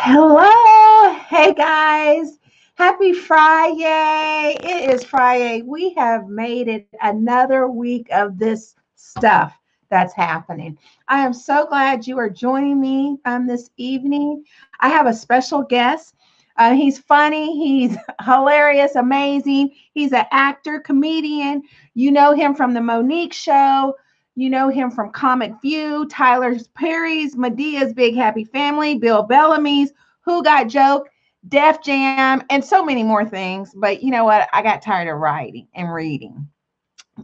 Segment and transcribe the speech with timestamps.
[0.00, 1.12] Hello.
[1.28, 2.38] Hey guys.
[2.76, 4.56] Happy Friday.
[4.62, 5.62] It is Friday.
[5.62, 9.58] We have made it another week of this stuff
[9.90, 10.78] that's happening.
[11.08, 14.44] I am so glad you are joining me um, this evening.
[14.78, 16.14] I have a special guest.
[16.56, 19.74] Uh, he's funny, he's hilarious, amazing.
[19.94, 21.62] He's an actor, comedian.
[21.94, 23.96] You know him from The Mo'Nique Show.
[24.38, 30.44] You know him from Comic View, Tyler Perry's, Madea's Big Happy Family, Bill Bellamy's Who
[30.44, 31.08] Got Joke,
[31.48, 33.72] Def Jam, and so many more things.
[33.74, 34.48] But you know what?
[34.52, 36.48] I got tired of writing and reading.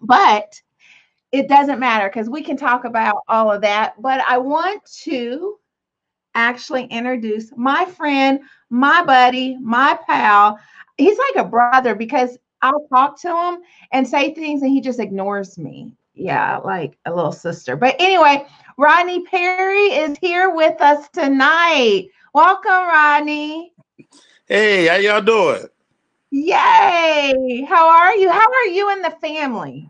[0.03, 0.61] But
[1.31, 3.95] it doesn't matter because we can talk about all of that.
[4.03, 5.61] But I want to
[6.35, 8.41] actually introduce my friend,
[8.71, 10.59] my buddy, my pal.
[10.97, 13.59] He's like a brother because I'll talk to him
[13.93, 17.77] and say things and he just ignores me yeah, like a little sister.
[17.77, 18.47] But anyway,
[18.77, 22.09] Rodney Perry is here with us tonight.
[22.33, 23.73] Welcome, Rodney.
[24.47, 25.67] Hey, how y'all doing?
[26.31, 27.65] Yay!
[27.69, 28.31] How are you?
[28.31, 29.89] How are you and the family?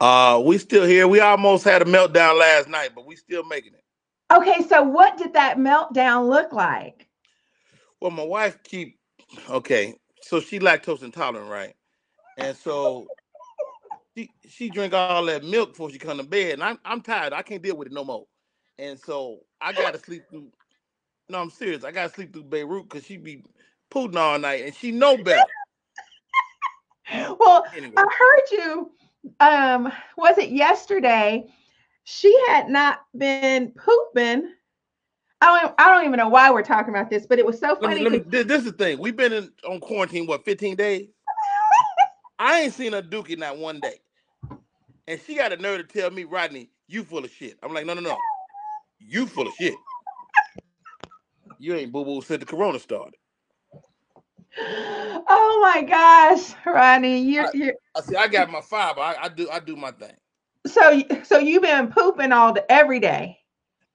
[0.00, 1.06] Uh, we still here.
[1.06, 3.84] We almost had a meltdown last night, but we still making it.
[4.32, 7.06] Okay, so what did that meltdown look like?
[8.00, 8.98] Well, my wife keep
[9.48, 11.74] okay, so she lactose intolerant, right?
[12.36, 13.06] And so
[14.16, 17.32] she she drink all that milk before she come to bed, and I'm I'm tired.
[17.32, 18.26] I can't deal with it no more.
[18.78, 20.48] And so I gotta sleep through.
[21.28, 21.84] No, I'm serious.
[21.84, 23.42] I gotta sleep through Beirut because she be
[23.90, 25.42] pooting all night, and she know better.
[27.38, 27.94] well, anyway.
[27.96, 28.90] I heard you.
[29.40, 31.46] Um, was it yesterday?
[32.04, 34.50] She had not been pooping.
[35.40, 37.76] I don't, I don't even know why we're talking about this, but it was so
[37.76, 38.02] funny.
[38.02, 38.98] Let me, let me, this, is the thing.
[38.98, 41.08] We've been in, on quarantine, what, 15 days?
[42.38, 44.00] I ain't seen a dookie not one day.
[45.06, 47.58] And she got a nerve to tell me, Rodney, you full of shit.
[47.62, 48.16] I'm like, no, no, no.
[48.98, 49.74] You full of shit.
[51.58, 53.14] You ain't boo boo since the corona started.
[55.26, 57.74] Oh my gosh, Rodney, you're, I, you're...
[57.96, 58.14] I see.
[58.14, 59.00] I got my fiber.
[59.00, 59.48] I, I do.
[59.50, 60.14] I do my thing.
[60.66, 63.38] So, so you've been pooping all the every day.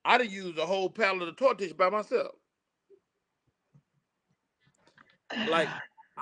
[0.03, 2.31] I'd have used a whole pallet of toilet tissue by myself.
[5.47, 5.69] Like,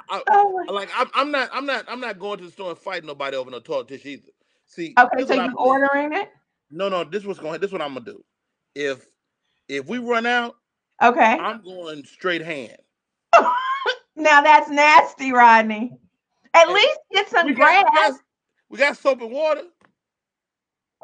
[0.09, 1.50] I, oh like I'm, I'm not.
[1.53, 1.85] I'm not.
[1.88, 4.31] I'm not going to the store and fighting nobody over no toilet tissue either.
[4.67, 6.29] See, okay, so you're ordering it?
[6.69, 7.03] No, no.
[7.03, 7.59] This was going.
[7.59, 8.23] This is what I'm gonna do.
[8.75, 9.05] If
[9.67, 10.55] if we run out,
[11.01, 12.78] okay, I'm going straight hand.
[14.16, 15.97] now that's nasty, Rodney.
[16.53, 17.83] At and least get some we grass.
[17.83, 18.19] Got, we, got,
[18.69, 19.63] we got soap and water.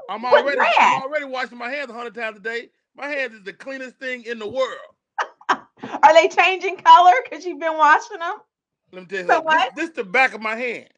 [0.10, 2.70] I'm already I'm already washing my hands hundred times a day.
[2.96, 4.80] My hands is the cleanest thing in the world.
[5.50, 8.36] Are they changing color because you've been washing them?
[8.92, 9.74] Let me tell you, so what?
[9.76, 10.90] This, this the back of my hand.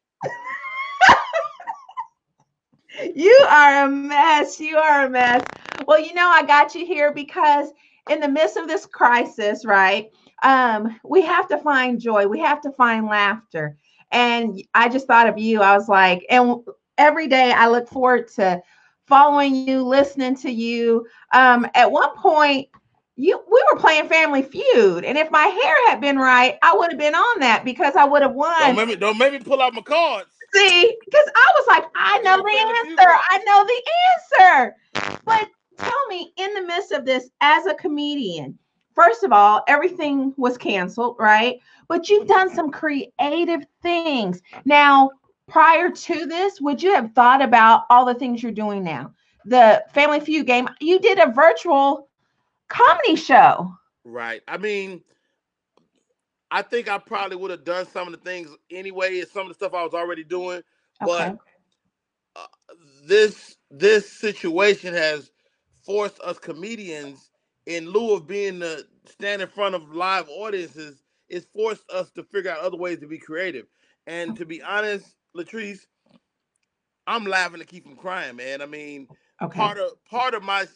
[3.14, 4.60] You are a mess.
[4.60, 5.44] You are a mess.
[5.86, 7.70] Well, you know, I got you here because
[8.10, 10.10] in the midst of this crisis, right?
[10.42, 12.26] Um, we have to find joy.
[12.26, 13.76] We have to find laughter.
[14.12, 15.62] And I just thought of you.
[15.62, 16.60] I was like, and
[16.98, 18.62] every day I look forward to
[19.06, 21.06] following you, listening to you.
[21.32, 22.68] Um, at one point,
[23.16, 26.90] you we were playing Family Feud, and if my hair had been right, I would
[26.90, 28.60] have been on that because I would have won.
[28.60, 30.35] Don't make me, don't make me pull out my cards.
[30.56, 33.08] See, because I was like, I know the answer.
[33.30, 33.82] I know the
[34.54, 34.76] answer.
[35.24, 38.58] But tell me, in the midst of this, as a comedian,
[38.94, 41.58] first of all, everything was canceled, right?
[41.88, 44.40] But you've done some creative things.
[44.64, 45.10] Now,
[45.48, 49.12] prior to this, would you have thought about all the things you're doing now?
[49.44, 52.08] The Family Feud game, you did a virtual
[52.68, 53.72] comedy show.
[54.04, 54.42] Right.
[54.48, 55.02] I mean,
[56.50, 59.54] I think I probably would have done some of the things anyway, some of the
[59.54, 60.62] stuff I was already doing.
[61.02, 61.04] Okay.
[61.04, 61.38] But
[62.36, 62.46] uh,
[63.04, 65.30] this this situation has
[65.84, 67.30] forced us comedians,
[67.66, 72.22] in lieu of being the stand in front of live audiences, it's forced us to
[72.22, 73.66] figure out other ways to be creative.
[74.06, 75.86] And to be honest, Latrice,
[77.06, 78.62] I'm laughing to keep from crying, man.
[78.62, 79.08] I mean,
[79.42, 79.56] okay.
[79.56, 80.66] part of part of my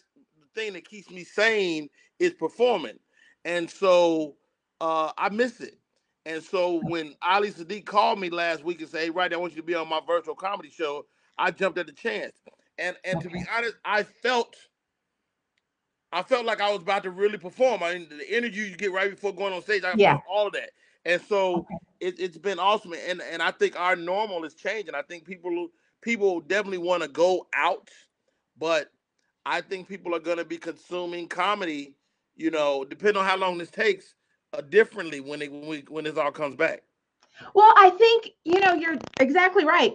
[0.55, 1.89] thing that keeps me sane
[2.19, 2.99] is performing,
[3.45, 4.35] and so
[4.81, 5.79] uh, I miss it.
[6.27, 9.53] And so when Ali Siddiq called me last week and said, "Hey, right, I want
[9.53, 11.07] you to be on my virtual comedy show,"
[11.39, 12.35] I jumped at the chance.
[12.79, 14.55] And and to be honest, I felt
[16.13, 17.83] I felt like I was about to really perform.
[17.83, 20.19] I mean, the energy you get right before going on stage, I yeah.
[20.29, 20.71] all of that.
[21.05, 21.75] And so okay.
[22.01, 22.93] it, has been awesome.
[23.09, 24.95] And and I think our normal is changing.
[24.95, 25.69] I think people
[26.03, 27.89] people definitely want to go out,
[28.59, 28.91] but
[29.47, 31.95] I think people are going to be consuming comedy.
[32.37, 34.15] You know, depending on how long this takes
[34.53, 36.83] Uh, differently when it when, we, when this all comes back.
[37.55, 39.95] Well, I think you know you're exactly right.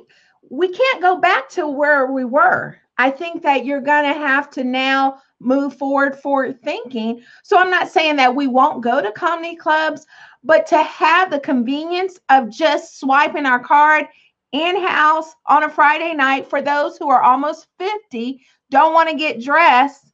[0.50, 2.78] we can't go back to where we were.
[2.98, 7.22] I think that you're going to have to now move forward for thinking.
[7.44, 10.06] So I'm not saying that we won't go to comedy clubs,
[10.44, 14.08] but to have the convenience of just swiping our card
[14.54, 18.42] in house on a Friday night for those who are almost 50,
[18.72, 20.14] don't want to get dressed.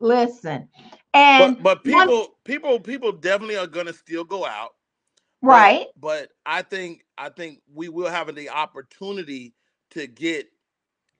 [0.00, 0.68] Listen.
[1.14, 4.70] And but, but people one, people people definitely are going to still go out.
[5.40, 5.86] Right.
[5.96, 9.54] But, but I think I think we will have the opportunity
[9.90, 10.48] to get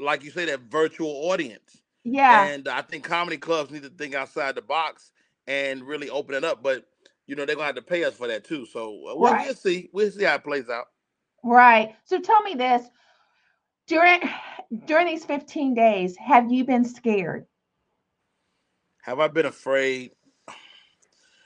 [0.00, 1.80] like you say that virtual audience.
[2.02, 2.44] Yeah.
[2.46, 5.12] And I think comedy clubs need to think outside the box
[5.46, 6.62] and really open it up.
[6.62, 6.84] But
[7.26, 8.66] you know they're gonna have to pay us for that too.
[8.66, 9.46] So uh, we'll, right.
[9.46, 9.88] we'll see.
[9.92, 10.86] We'll see how it plays out.
[11.42, 11.94] Right.
[12.04, 12.86] So tell me this:
[13.86, 14.20] during
[14.86, 17.46] during these 15 days, have you been scared?
[19.04, 20.12] Have I been afraid?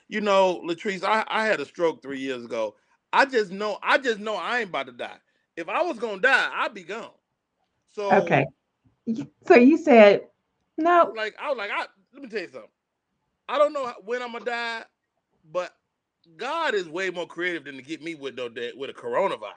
[0.08, 2.76] You know, Latrice, I, I had a stroke three years ago.
[3.12, 5.19] I just know, I just know I ain't about to die.
[5.56, 7.10] If I was gonna die, I'd be gone.
[7.90, 8.46] So okay.
[9.46, 10.22] So you said
[10.76, 11.12] no.
[11.16, 12.70] Like I was like, I let me tell you something.
[13.49, 14.84] I don't know when I'm gonna die,
[15.50, 15.75] but
[16.37, 19.55] God is way more creative than to get me with no with a coronavirus.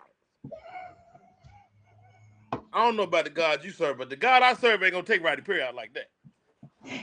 [2.73, 5.03] I don't know about the God you serve, but the God I serve ain't gonna
[5.03, 6.09] take Rodney Perry out like that.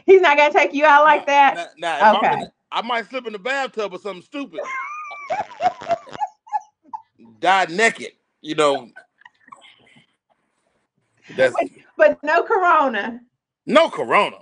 [0.07, 1.71] He's not gonna take you out like that.
[1.79, 1.81] Okay.
[1.81, 4.61] Gonna, I might slip in the bathtub or something stupid.
[7.41, 8.89] Die naked, you know.
[11.37, 13.21] That's but, but no corona.
[13.67, 14.39] No corona.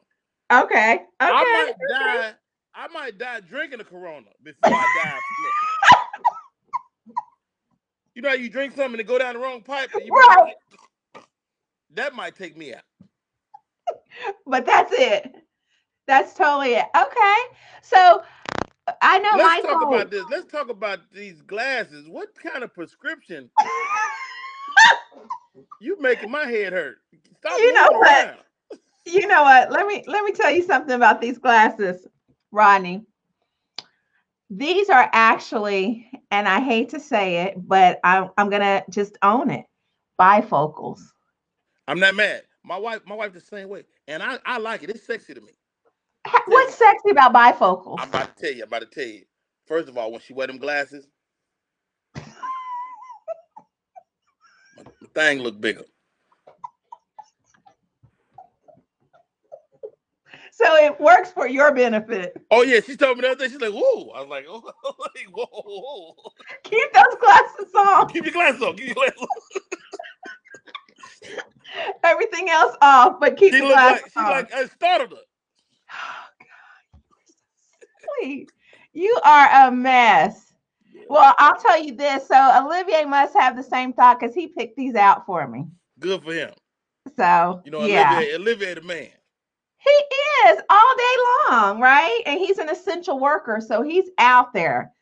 [0.53, 0.93] Okay.
[0.93, 1.05] Okay.
[1.21, 2.33] I might die.
[2.75, 5.19] I might die drinking a corona before I die.
[8.15, 9.91] you know how you drink something and go down the wrong pipe?
[9.95, 10.53] right.
[11.15, 11.25] Might,
[11.95, 12.83] that might take me out.
[14.47, 15.35] But that's it.
[16.07, 16.87] That's totally it.
[16.97, 17.37] Okay.
[17.83, 18.23] So
[19.03, 19.71] I know Let's Michael.
[19.71, 20.25] talk about this.
[20.31, 22.09] Let's talk about these glasses.
[22.09, 23.51] What kind of prescription?
[25.81, 26.99] you making my head hurt.
[27.39, 28.27] Stop you know what?
[28.27, 28.39] Around.
[29.05, 29.71] You know what?
[29.71, 32.07] Let me let me tell you something about these glasses,
[32.51, 33.03] Rodney.
[34.51, 39.51] These are actually, and I hate to say it, but I'm I'm gonna just own
[39.51, 39.65] it.
[40.21, 41.01] Bifocals.
[41.89, 42.43] I'm not mad.
[42.67, 44.91] My wife, my wife the same way, and I I like it.
[44.91, 45.53] It's sexy to me.
[46.47, 47.97] What's sexy about bifocals?
[48.01, 48.63] I'm about to tell you.
[48.65, 49.23] I'm about to tell you.
[49.67, 51.07] First of all, when she wear them glasses,
[52.17, 52.23] my,
[55.15, 55.85] thing look bigger.
[60.51, 62.35] So it works for your benefit.
[62.51, 63.53] Oh yeah, she told me the other day.
[63.53, 66.33] She's like, "Whoa!" I was like, "Oh, like, whoa, whoa!"
[66.65, 68.09] Keep those glasses on.
[68.09, 68.77] Keep your glasses on.
[68.77, 69.61] Keep your glasses on.
[72.05, 74.33] Everything else off, but keep she the glasses like, on.
[74.33, 75.97] She like I startled her.
[78.21, 78.51] sweet.
[78.93, 80.55] You are a mess.
[81.11, 82.27] Well, I'll tell you this.
[82.27, 85.67] So Olivier must have the same thought because he picked these out for me.
[85.99, 86.55] Good for him.
[87.15, 88.17] So you know, yeah.
[88.17, 89.09] Olivier, Olivier the man.
[89.79, 92.23] He is all day long, right?
[92.27, 94.93] And he's an essential worker, so he's out there.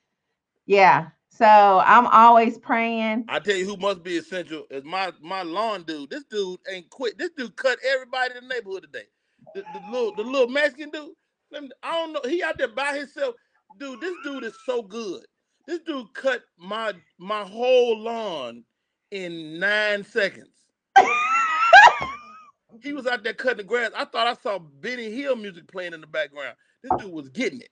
[0.66, 1.10] Yeah.
[1.36, 3.24] So I'm always praying.
[3.28, 6.10] I tell you who must be essential is my my lawn dude.
[6.10, 7.18] This dude ain't quit.
[7.18, 9.06] This dude cut everybody in the neighborhood today.
[9.54, 11.10] The, the little the little Mexican dude.
[11.82, 12.20] I don't know.
[12.24, 13.34] He out there by himself.
[13.78, 15.24] Dude, this dude is so good.
[15.66, 18.62] This dude cut my my whole lawn
[19.10, 20.54] in nine seconds.
[22.80, 23.90] he was out there cutting the grass.
[23.96, 26.54] I thought I saw Benny Hill music playing in the background.
[26.84, 27.70] This dude was getting it.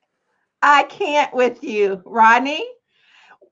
[0.62, 2.64] I can't with you, Rodney.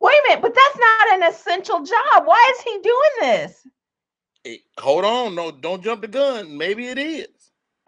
[0.00, 2.24] Wait a minute, but that's not an essential job.
[2.24, 3.66] Why is he doing this?
[4.44, 6.56] Hey, hold on, no, don't jump the gun.
[6.56, 7.28] Maybe it is.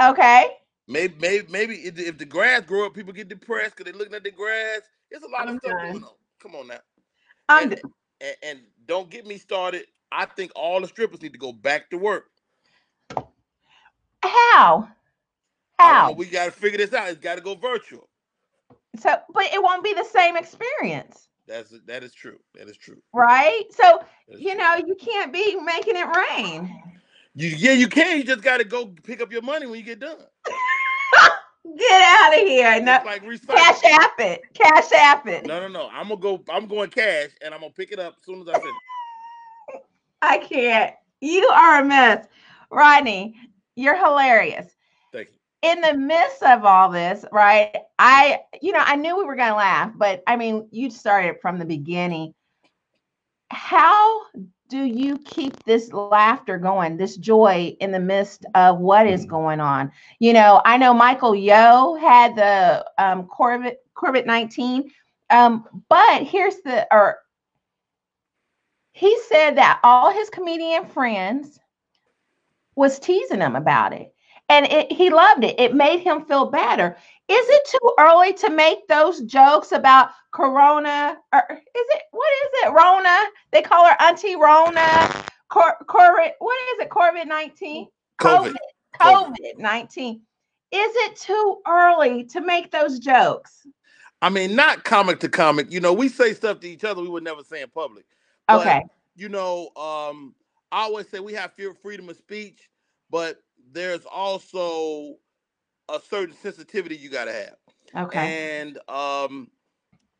[0.00, 0.50] Okay.
[0.88, 4.24] Maybe, maybe, maybe if the grass grow up, people get depressed because they're looking at
[4.24, 4.80] the grass.
[5.10, 5.92] It's a lot I'm of stuff done.
[5.92, 6.10] going on.
[6.40, 6.80] Come on now.
[7.48, 7.80] I'm and,
[8.20, 9.86] and, and don't get me started.
[10.10, 12.26] I think all the strippers need to go back to work.
[14.22, 14.88] How?
[15.78, 16.12] How?
[16.12, 17.08] We got to figure this out.
[17.08, 18.08] It's got to go virtual.
[18.98, 21.28] So, but it won't be the same experience.
[21.46, 22.38] That's that is true.
[22.54, 23.02] That is true.
[23.12, 23.64] Right.
[23.70, 26.82] So you know you can't be making it rain.
[27.34, 28.18] You yeah you can.
[28.18, 30.18] You just got to go pick up your money when you get done.
[31.78, 32.82] Get out of here.
[32.82, 34.42] No, like cash app it.
[34.52, 35.46] Cash app it.
[35.46, 35.88] No, no, no.
[35.92, 36.42] I'm gonna go.
[36.50, 38.74] I'm going cash, and I'm gonna pick it up as soon as I finish.
[40.22, 40.94] I can't.
[41.20, 42.26] You are a mess,
[42.70, 43.36] Rodney.
[43.76, 44.74] You're hilarious.
[45.62, 47.72] In the midst of all this, right?
[47.98, 51.58] I, you know, I knew we were gonna laugh, but I mean, you started from
[51.58, 52.34] the beginning.
[53.50, 54.22] How
[54.68, 59.60] do you keep this laughter going, this joy in the midst of what is going
[59.60, 59.92] on?
[60.18, 64.90] You know, I know Michael Yo had the um, Corbett Corbett 19,
[65.30, 67.18] um, but here's the or
[68.92, 71.58] he said that all his comedian friends
[72.74, 74.11] was teasing him about it.
[74.52, 75.58] And it, he loved it.
[75.58, 76.94] It made him feel better.
[77.26, 81.16] Is it too early to make those jokes about Corona?
[81.32, 82.72] Or is it, what is it?
[82.74, 83.16] Rona?
[83.50, 85.24] They call her Auntie Rona.
[85.48, 86.90] Cor, Cor, what is it?
[86.90, 87.86] COVID 19?
[88.20, 88.54] COVID.
[89.00, 90.20] COVID 19.
[90.70, 93.66] Is it too early to make those jokes?
[94.20, 95.72] I mean, not comic to comic.
[95.72, 98.04] You know, we say stuff to each other we would never say in public.
[98.46, 98.82] But, okay.
[99.16, 100.34] You know, um,
[100.70, 102.68] I always say we have freedom of speech,
[103.08, 105.16] but there's also
[105.88, 107.56] a certain sensitivity you got to have.
[108.06, 108.60] Okay.
[108.60, 109.48] And um,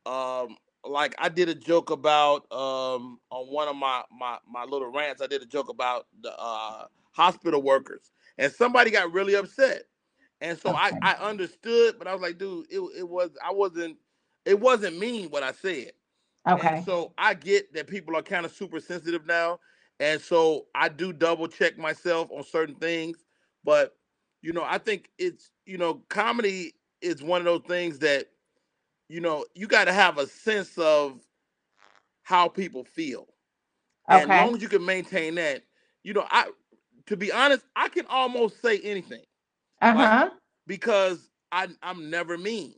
[0.06, 4.90] um, like I did a joke about um on one of my my my little
[4.90, 5.22] rants.
[5.22, 9.84] I did a joke about the uh, hospital workers, and somebody got really upset.
[10.40, 10.98] And so okay.
[11.02, 13.96] I, I understood, but I was like, dude, it, it was I wasn't
[14.44, 15.92] it wasn't mean what I said.
[16.48, 16.76] Okay.
[16.76, 19.60] And so I get that people are kind of super sensitive now.
[20.00, 23.18] And so I do double check myself on certain things.
[23.64, 23.96] But
[24.42, 28.26] you know, I think it's you know, comedy is one of those things that,
[29.08, 31.20] you know, you got to have a sense of
[32.22, 33.26] how people feel.
[34.10, 34.22] Okay.
[34.22, 35.62] And as long as you can maintain that,
[36.02, 36.50] you know, I
[37.06, 39.22] to be honest, I can almost say anything.
[39.80, 39.98] Uh-huh.
[39.98, 40.32] Like,
[40.66, 42.74] because I I'm never mean.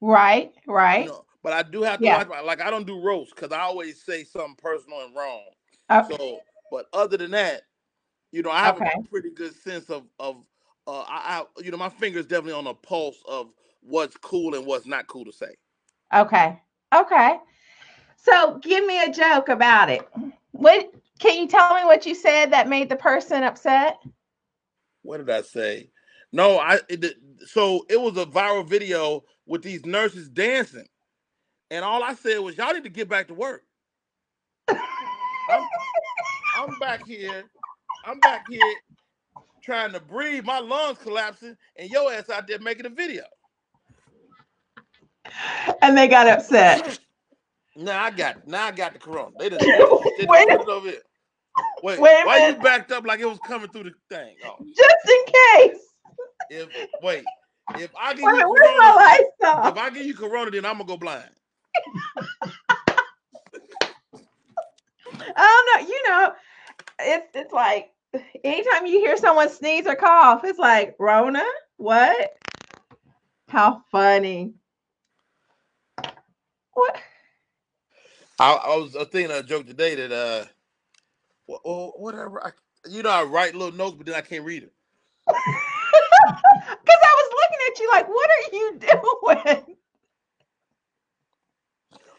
[0.00, 1.04] Right, right.
[1.04, 2.18] You know, but I do have to yeah.
[2.18, 5.44] watch my, like I don't do roast because I always say something personal and wrong.
[5.90, 6.16] Okay.
[6.16, 7.62] So, but other than that,
[8.32, 8.90] you know, I have okay.
[8.98, 10.36] a pretty good sense of of
[10.86, 14.66] uh, I, I you know my fingers definitely on the pulse of what's cool and
[14.66, 15.56] what's not cool to say.
[16.14, 16.60] Okay,
[16.94, 17.38] okay.
[18.16, 20.06] So give me a joke about it.
[20.52, 23.98] What can you tell me what you said that made the person upset?
[25.02, 25.90] What did I say?
[26.32, 27.14] No, I it,
[27.46, 30.86] so it was a viral video with these nurses dancing,
[31.70, 33.62] and all I said was, "Y'all need to get back to work."
[34.68, 35.66] I'm,
[36.56, 37.44] I'm back here.
[38.08, 38.60] I'm back here
[39.62, 43.22] trying to breathe, my lungs collapsing, and your ass out there making a video.
[45.82, 46.98] And they got upset.
[47.76, 49.30] Now I got now I got the corona.
[49.38, 49.68] They didn't,
[50.28, 50.48] Wait.
[50.48, 51.02] it over here.
[51.82, 52.56] Wait, Wait why minute.
[52.56, 54.36] you backed up like it was coming through the thing?
[54.46, 54.56] Oh.
[54.64, 55.80] Just in case.
[56.50, 56.68] If
[57.02, 57.24] wait,
[57.76, 60.96] if I give Wait, you corona, if I give you corona, then I'm gonna go
[60.96, 61.28] blind.
[65.36, 65.88] I don't know.
[65.88, 66.32] You know,
[67.00, 67.90] it's it's like
[68.44, 71.44] anytime you hear someone sneeze or cough, it's like Rona.
[71.76, 72.30] What?
[73.48, 74.54] How funny.
[76.74, 76.96] What?
[78.38, 80.44] I, I was thinking a joke today that uh,
[81.46, 82.44] whatever.
[82.46, 82.50] I,
[82.88, 84.72] you know, I write little notes, but then I can't read it.
[86.68, 89.76] Because I was looking at you like, what are you doing?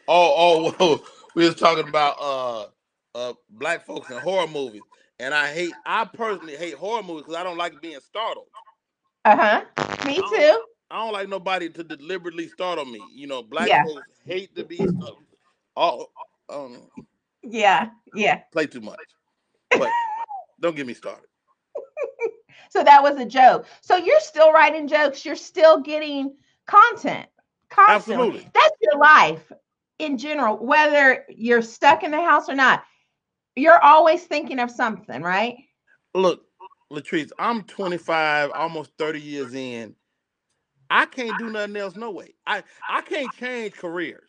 [0.08, 1.04] Oh, oh,
[1.34, 2.66] we was talking about uh,
[3.14, 4.82] uh, black folks in horror movies,
[5.20, 5.72] and I hate.
[5.86, 8.46] I personally hate horror movies because I don't like being startled.
[9.24, 10.06] Uh huh.
[10.06, 10.64] Me too.
[10.90, 13.00] I don't like nobody to deliberately startle me.
[13.14, 13.84] You know, black yeah.
[13.84, 15.18] folks hate to be startled.
[15.76, 16.06] Oh,
[16.48, 16.88] um,
[17.42, 18.40] yeah, yeah.
[18.52, 18.98] Play too much,
[19.70, 19.90] but
[20.60, 21.26] don't get me started.
[22.70, 23.66] so that was a joke.
[23.82, 25.24] So you're still writing jokes.
[25.24, 26.34] You're still getting
[26.66, 27.28] content.
[27.68, 28.26] Constantly.
[28.26, 28.50] Absolutely.
[28.52, 29.52] That's your life
[30.00, 32.82] in general, whether you're stuck in the house or not.
[33.56, 35.56] You're always thinking of something, right?
[36.14, 36.44] Look,
[36.92, 39.94] Latrice, I'm 25, almost 30 years in.
[40.90, 41.94] I can't do nothing else.
[41.94, 42.34] No way.
[42.46, 44.28] I I can't change careers.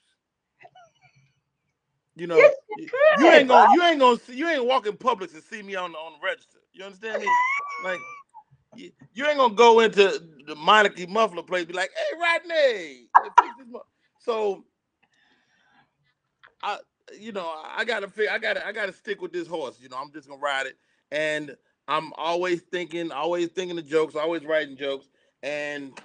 [2.15, 2.87] You know, yes, you,
[3.19, 5.93] you, ain't gonna you ain't gonna see, you ain't walking public to see me on
[5.93, 6.59] the on the register.
[6.73, 7.27] You understand me?
[7.83, 7.99] like
[8.75, 13.07] you, you ain't gonna go into the Meineke muffler place be like, hey Rodney.
[14.19, 14.65] So
[16.61, 16.77] I
[17.19, 19.77] you know, I gotta figure I gotta I gotta stick with this horse.
[19.81, 20.77] You know, I'm just gonna ride it.
[21.11, 21.55] And
[21.87, 25.07] I'm always thinking, always thinking of jokes, always writing jokes.
[25.43, 25.99] And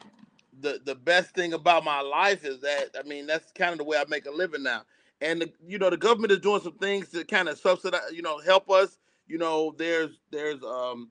[0.60, 3.84] the the best thing about my life is that I mean that's kind of the
[3.84, 4.82] way I make a living now.
[5.20, 8.22] And the, you know the government is doing some things to kind of subsidize, you
[8.22, 8.98] know, help us.
[9.26, 11.10] You know, there's there's um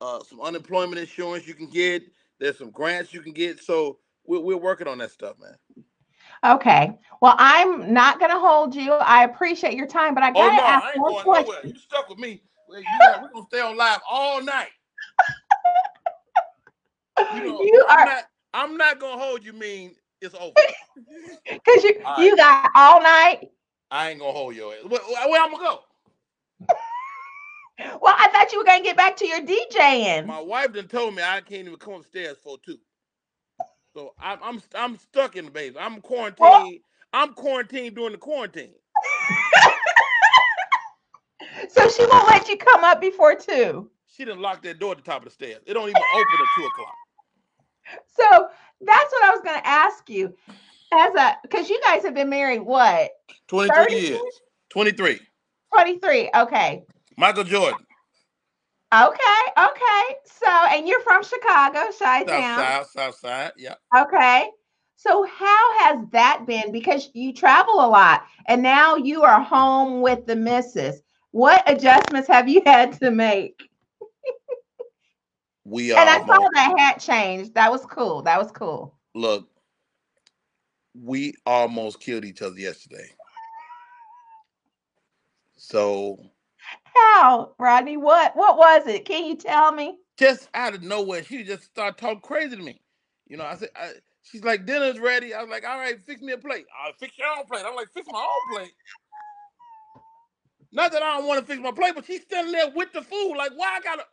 [0.00, 2.02] uh, some unemployment insurance you can get.
[2.38, 3.62] There's some grants you can get.
[3.62, 5.84] So we're, we're working on that stuff, man.
[6.44, 6.98] Okay.
[7.20, 8.92] Well, I'm not going to hold you.
[8.92, 11.44] I appreciate your time, but I got to oh, no, ask going question.
[11.44, 11.66] nowhere.
[11.66, 12.42] You stuck with me.
[12.68, 14.68] we're going to stay on live all night.
[17.34, 18.04] You, know, you I'm are.
[18.06, 19.52] Not, I'm not going to hold you.
[19.52, 20.52] Mean it's over.
[21.44, 22.18] Because you right.
[22.18, 23.50] you got all night.
[23.90, 24.84] I ain't gonna hold your ass.
[24.84, 25.80] Where, where I'm gonna go?
[28.02, 30.26] Well, I thought you were gonna get back to your DJing.
[30.26, 32.76] My wife done told me I can't even come upstairs for two.
[33.94, 35.84] So I'm I'm I'm stuck in the basement.
[35.84, 36.80] I'm quarantined.
[37.12, 38.70] I'm quarantined during the quarantine.
[41.68, 43.90] so she won't let you come up before two.
[44.06, 45.58] she didn't lock that door at the top of the stairs.
[45.66, 46.94] It don't even open at two o'clock.
[48.06, 48.48] So
[48.82, 50.32] that's what I was going to ask you.
[50.92, 53.10] As a, because you guys have been married what?
[53.48, 54.20] 23 years.
[54.68, 55.18] 23.
[55.74, 56.30] 23.
[56.36, 56.84] Okay.
[57.16, 57.84] Michael Jordan.
[58.92, 59.42] Okay.
[59.56, 60.16] Okay.
[60.24, 63.52] So, and you're from Chicago, Chi South side, south side.
[63.56, 63.74] Yeah.
[63.96, 64.48] Okay.
[64.96, 66.72] So, how has that been?
[66.72, 71.02] Because you travel a lot and now you are home with the missus.
[71.30, 73.62] What adjustments have you had to make?
[75.64, 76.00] we are.
[76.00, 77.52] And I saw that hat change.
[77.52, 78.22] That was cool.
[78.22, 78.98] That was cool.
[79.14, 79.48] Look,
[80.94, 83.08] we almost killed each other yesterday.
[85.56, 86.18] So
[87.00, 87.96] how, Rodney?
[87.96, 89.04] What what was it?
[89.04, 89.98] Can you tell me?
[90.18, 92.80] Just out of nowhere, she just started talking crazy to me.
[93.26, 93.92] You know, I said, I,
[94.22, 95.32] she's like, dinner's ready.
[95.32, 96.66] I was like, all right, fix me a plate.
[96.84, 97.64] I'll fix your own plate.
[97.66, 98.72] I'm like, fix my own plate.
[100.72, 103.02] Not that I don't want to fix my plate, but she's standing there with the
[103.02, 103.34] food.
[103.36, 104.04] Like, why I gotta?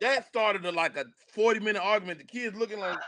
[0.00, 2.18] That started like a 40 minute argument.
[2.18, 2.98] The kids looking like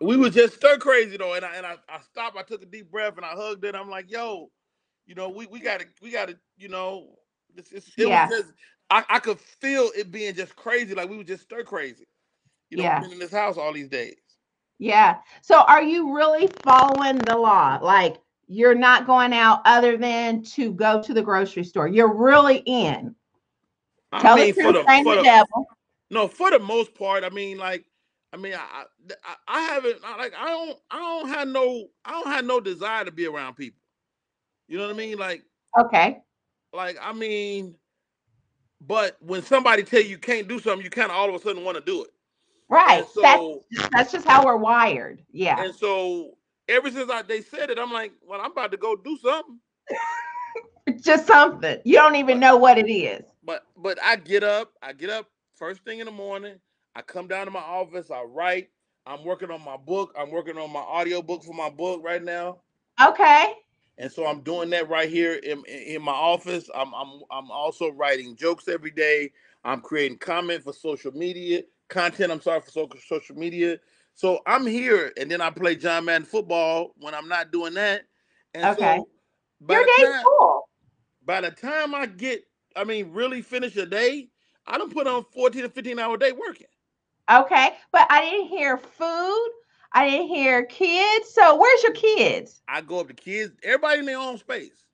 [0.00, 2.36] we was just stir crazy though, and I and I, I stopped.
[2.36, 3.74] I took a deep breath and I hugged it.
[3.74, 4.50] I'm like, yo,
[5.06, 7.08] you know, we we got to we got to you know,
[7.56, 8.28] it's, it's, it yeah.
[8.28, 8.52] was just
[8.90, 12.06] I, I could feel it being just crazy, like we were just stir crazy.
[12.70, 13.00] You know, yeah.
[13.00, 14.16] been in this house all these days.
[14.78, 15.16] Yeah.
[15.42, 17.78] So are you really following the law?
[17.80, 21.88] Like you're not going out other than to go to the grocery store.
[21.88, 23.14] You're really in.
[24.12, 25.66] I Tell mean, the truth, for the, for the, devil.
[26.10, 27.84] No, for the most part, I mean, like
[28.32, 28.84] I mean, I,
[29.24, 33.04] I, I haven't like I don't I don't have no I don't have no desire
[33.04, 33.80] to be around people.
[34.68, 35.18] You know what I mean?
[35.18, 35.42] Like
[35.78, 36.22] okay,
[36.72, 37.74] like I mean,
[38.80, 41.38] but when somebody tell you you can't do something, you kind of all of a
[41.38, 42.10] sudden want to do it.
[42.68, 43.04] Right.
[43.12, 45.22] So, that's that's just how we're wired.
[45.32, 45.62] Yeah.
[45.62, 46.36] And so
[46.68, 49.58] ever since I they said it, I'm like, well, I'm about to go do something.
[51.00, 51.78] just something.
[51.84, 53.24] You don't even know what it is.
[53.44, 56.56] But but I get up, I get up first thing in the morning.
[56.96, 58.68] I come down to my office, I write.
[59.06, 60.14] I'm working on my book.
[60.18, 62.60] I'm working on my audio book for my book right now.
[63.04, 63.52] Okay.
[63.98, 66.68] And so I'm doing that right here in, in my office.
[66.74, 69.30] I'm, I'm I'm also writing jokes every day.
[69.64, 72.32] I'm creating comment for social media content.
[72.32, 73.78] I'm sorry for social social media.
[74.14, 78.02] So I'm here, and then I play John Madden football when I'm not doing that.
[78.52, 78.96] And okay.
[78.98, 79.08] So
[79.60, 80.68] by Your day's time, cool.
[81.24, 82.42] By the time I get,
[82.76, 84.28] I mean, really finish a day,
[84.66, 86.66] I don't put on 14 to 15 hour day working.
[87.30, 89.48] Okay, but I didn't hear food.
[89.94, 91.30] I didn't hear kids.
[91.30, 92.60] So where's your kids?
[92.68, 93.52] I go up to kids.
[93.62, 94.84] Everybody in their own space.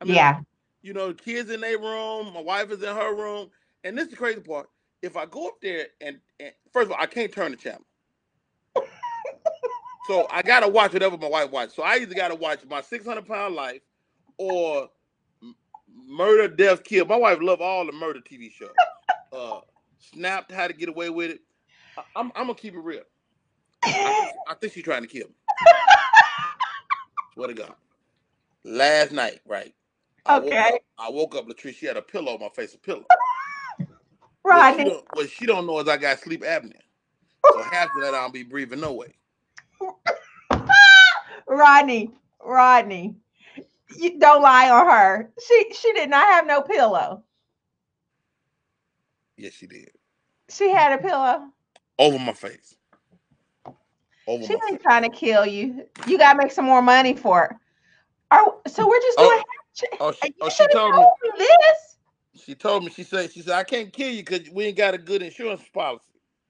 [0.00, 0.40] I mean, yeah.
[0.82, 2.32] You know, kids in their room.
[2.32, 3.50] My wife is in her room.
[3.84, 4.68] And this is the crazy part.
[5.02, 7.84] If I go up there and, and first of all, I can't turn the channel.
[10.08, 11.74] so I gotta watch whatever my wife watches.
[11.74, 13.82] So I either gotta watch my 600 pound life
[14.38, 14.88] or
[16.08, 17.04] murder, death, kill.
[17.04, 18.70] My wife love all the murder TV shows.
[19.32, 19.60] Uh,
[19.98, 21.40] snapped, how to get away with it.
[22.14, 23.02] I'm, I'm gonna keep it real.
[23.84, 25.34] I, I think she's trying to kill me.
[27.34, 27.74] Swear to God.
[28.64, 29.74] Last night, right?
[30.24, 30.56] I okay.
[30.56, 31.76] Woke up, I woke up, Latrice.
[31.76, 33.04] She had a pillow on my face, a pillow.
[34.44, 34.70] right.
[34.70, 36.80] What she, don't, what she don't know is I got sleep apnea.
[37.52, 39.14] So half of that I'll be breathing no way.
[41.48, 42.10] Rodney,
[42.44, 43.14] Rodney,
[43.96, 45.30] you don't lie on her.
[45.46, 47.22] She she did not have no pillow.
[49.36, 49.90] Yes, she did.
[50.48, 51.48] She had a pillow
[51.98, 52.76] over my face.
[54.26, 55.86] Over she ain't trying to kill you.
[56.06, 57.56] You gotta make some more money for it.
[58.32, 59.28] Oh, so we're just oh.
[59.28, 59.42] doing.
[60.00, 61.06] Oh, oh she, oh, she told me,
[61.38, 62.42] me this.
[62.42, 62.90] She told me.
[62.90, 63.32] She said.
[63.32, 66.04] She said I can't kill you because we ain't got a good insurance policy.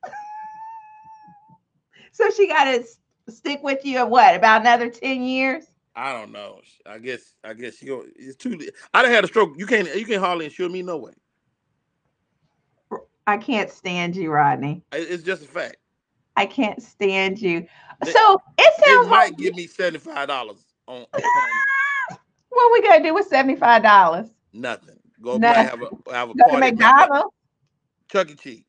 [2.12, 2.85] so she got to
[3.31, 4.35] stick with you at what?
[4.35, 5.65] About another ten years?
[5.95, 6.61] I don't know.
[6.87, 7.35] I guess.
[7.45, 7.87] I guess she.
[7.87, 8.59] It's too.
[8.95, 9.55] I done had a stroke.
[9.59, 9.95] You can't.
[9.95, 11.12] You can't hardly insure me no way.
[13.27, 14.83] I can't stand you, Rodney.
[14.93, 15.77] It's just a fact.
[16.37, 17.66] I can't stand you.
[18.05, 19.07] So it sounds.
[19.07, 21.07] It might like give me seventy five dollars on.
[22.49, 24.29] what we gonna do with seventy five dollars?
[24.53, 24.99] Nothing.
[25.22, 25.64] Go Nothing.
[25.64, 26.70] have a have a Go party.
[26.72, 27.35] McDonald's.
[28.11, 28.35] Chuck E.
[28.35, 28.64] Cheese.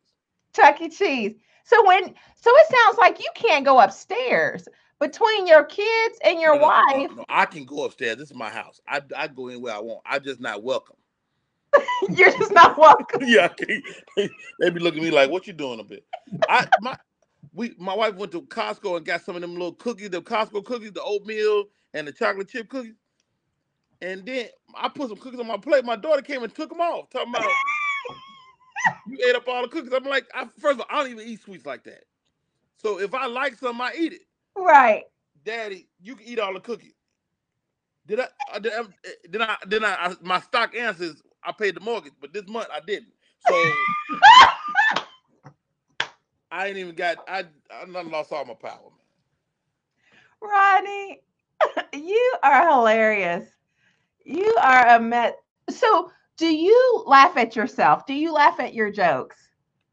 [0.53, 0.89] Chuck E.
[0.89, 1.35] Cheese.
[1.65, 4.67] So when so it sounds like you can't go upstairs
[4.99, 7.11] between your kids and your no, no, wife.
[7.17, 8.17] No, I can go upstairs.
[8.17, 8.79] This is my house.
[8.87, 10.01] I I go anywhere I want.
[10.05, 10.95] I'm just not welcome.
[12.09, 13.21] You're just not welcome.
[13.25, 13.49] yeah,
[14.15, 16.05] they be looking at me like, "What you doing a bit?"
[16.49, 16.97] I my
[17.57, 20.63] we my wife went to Costco and got some of them little cookies, the Costco
[20.63, 22.93] cookies, the oatmeal and the chocolate chip cookies.
[23.99, 25.83] And then I put some cookies on my plate.
[25.83, 27.49] My daughter came and took them off, talking about
[29.07, 29.91] you ate up all the cookies.
[29.91, 32.03] I'm like, I, first of all, I don't even eat sweets like that.
[32.77, 34.21] So if I like something, I eat it.
[34.55, 35.03] Right.
[35.43, 36.93] Daddy, you can eat all the cookies.
[38.05, 38.27] Did I?
[38.53, 38.85] Uh, eh, did I?
[39.29, 39.57] Did I?
[39.67, 43.11] Did I my stock answer is I paid the mortgage, but this month I didn't.
[43.39, 43.63] So
[46.51, 48.79] I ain't even got I I lost all my power,
[50.41, 50.49] man.
[50.49, 51.21] Ronnie,
[51.93, 53.49] you are hilarious.
[54.23, 55.37] You are a met.
[55.69, 58.05] So, do you laugh at yourself?
[58.05, 59.37] Do you laugh at your jokes?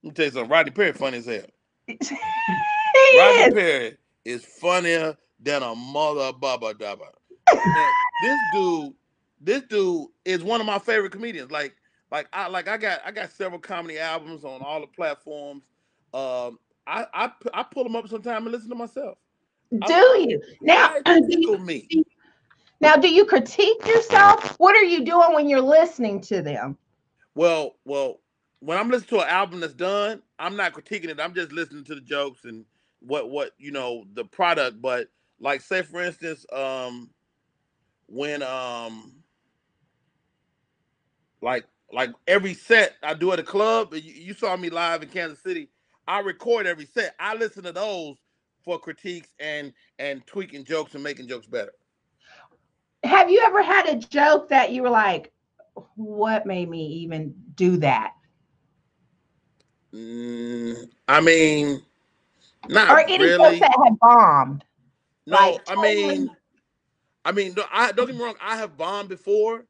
[0.02, 0.50] Let me tell you something.
[0.50, 1.46] Rodney Perry funny as hell.
[1.86, 1.96] he
[3.18, 3.54] Rodney is.
[3.54, 7.08] Perry is funnier than a mother baba dabba.
[8.22, 8.94] this dude,
[9.40, 11.50] this dude is one of my favorite comedians.
[11.50, 11.74] Like,
[12.10, 15.64] like I like I got I got several comedy albums on all the platforms.
[16.14, 19.18] Um, I I I pull them up sometime and listen to myself.
[19.72, 20.94] Do you now?
[21.04, 21.88] Do you, me.
[22.80, 24.54] now, do you critique yourself?
[24.60, 26.78] What are you doing when you're listening to them?
[27.34, 28.20] Well, well,
[28.60, 31.18] when I'm listening to an album that's done, I'm not critiquing it.
[31.18, 32.64] I'm just listening to the jokes and
[33.00, 34.80] what what you know the product.
[34.80, 35.08] But
[35.40, 37.10] like, say for instance, um,
[38.06, 39.16] when um,
[41.42, 45.08] like like every set I do at a club, you, you saw me live in
[45.08, 45.70] Kansas City.
[46.06, 47.14] I record every set.
[47.18, 48.16] I listen to those
[48.64, 51.72] for critiques and and tweaking jokes and making jokes better.
[53.04, 55.32] Have you ever had a joke that you were like,
[55.96, 58.14] "What made me even do that"?
[59.94, 61.82] Mm, I mean,
[62.68, 63.58] not or any really.
[63.58, 64.64] jokes that had bombed.
[65.26, 66.30] No, like, I mean,
[67.24, 68.36] I mean, no, I don't get me wrong.
[68.40, 69.64] I have bombed before,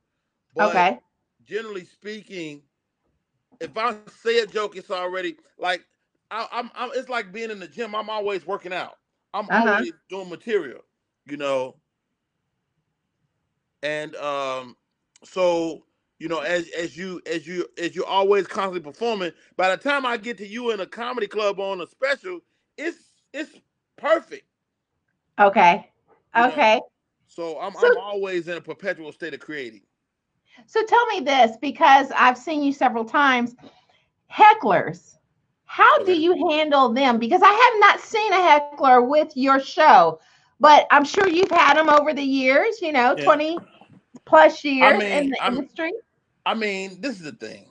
[0.54, 0.98] but Okay.
[1.44, 2.62] generally speaking,
[3.60, 5.84] if I say a joke, it's already like
[6.30, 6.90] I, I'm, I'm.
[6.94, 7.94] It's like being in the gym.
[7.94, 8.96] I'm always working out.
[9.32, 9.68] I'm Uh-huh.
[9.76, 10.80] always doing material,
[11.26, 11.76] you know.
[13.82, 14.76] And um,
[15.24, 15.84] so
[16.18, 19.32] you know, as as you as you as you're always constantly performing.
[19.56, 22.40] By the time I get to you in a comedy club on a special,
[22.78, 22.98] it's
[23.32, 23.50] it's
[23.96, 24.44] perfect.
[25.38, 25.90] Okay.
[26.36, 26.48] you know.
[26.48, 26.80] Okay.
[27.28, 29.82] So I'm So- I'm always in a perpetual state of creating.
[30.66, 33.56] So tell me this because I've seen you several times.
[34.32, 35.16] Hecklers,
[35.66, 37.18] how do you handle them?
[37.18, 40.20] Because I have not seen a heckler with your show,
[40.60, 43.24] but I'm sure you've had them over the years, you know, Yeah.
[43.24, 43.58] 20
[44.24, 45.92] plus years in mean, the I'm- industry.
[46.46, 47.66] I mean, this is the thing.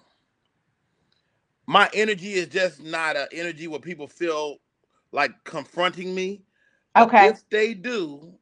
[1.68, 4.58] My energy is just not an energy where people feel
[5.12, 6.44] like confronting me.
[6.98, 7.28] Okay.
[7.28, 8.34] If they do,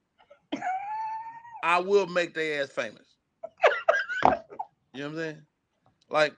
[1.64, 3.06] I will make their ass famous.
[4.24, 4.40] You know
[4.94, 5.42] what I'm saying?
[6.10, 6.34] Like,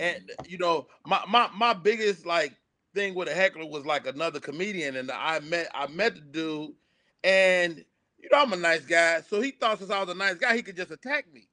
[0.00, 2.54] and you know, my my my biggest like
[2.94, 6.72] thing with a heckler was like another comedian, and I met I met the dude,
[7.24, 7.84] and
[8.18, 10.56] you know I'm a nice guy, so he thought since I was a nice guy,
[10.56, 11.48] he could just attack me.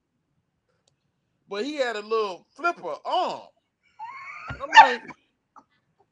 [1.50, 3.41] But he had a little flipper arm.
[4.50, 5.02] I'm like,